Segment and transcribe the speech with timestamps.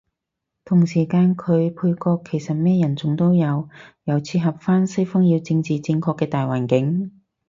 [0.65, 3.69] 同時間佢配角其實咩人種都有，
[4.05, 7.21] 又切合返西方要政治正確嘅大環境